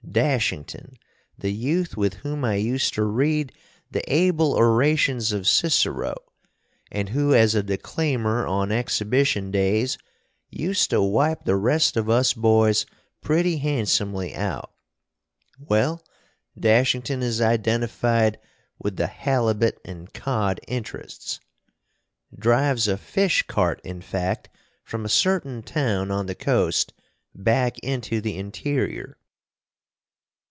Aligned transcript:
Dashington, 0.11 0.97
the 1.37 1.53
youth 1.53 1.95
with 1.95 2.15
whom 2.15 2.43
I 2.43 2.55
used 2.55 2.93
to 2.95 3.03
read 3.03 3.53
the 3.89 4.03
able 4.13 4.53
orations 4.55 5.31
of 5.31 5.47
Cicero, 5.47 6.15
and 6.91 7.07
who 7.07 7.33
as 7.33 7.55
a 7.55 7.63
declaimer 7.63 8.45
on 8.45 8.73
exhibition 8.73 9.51
days 9.51 9.97
used 10.49 10.89
to 10.89 11.01
wipe 11.01 11.45
the 11.45 11.55
rest 11.55 11.95
of 11.95 12.09
us 12.09 12.33
boys 12.33 12.85
pretty 13.21 13.59
handsomely 13.59 14.35
out 14.35 14.73
well, 15.57 16.03
Dashington 16.59 17.23
is 17.23 17.39
identified 17.39 18.37
with 18.79 18.97
the 18.97 19.07
halibut 19.07 19.79
and 19.85 20.13
cod 20.13 20.59
interests 20.67 21.39
drives 22.37 22.85
a 22.89 22.97
fish 22.97 23.43
cart, 23.43 23.79
in 23.85 24.01
fact, 24.01 24.49
from 24.83 25.05
a 25.05 25.09
certain 25.09 25.63
town 25.63 26.11
on 26.11 26.25
the 26.25 26.35
coast 26.35 26.91
back 27.33 27.79
into 27.79 28.19
the 28.19 28.37
interior. 28.37 29.17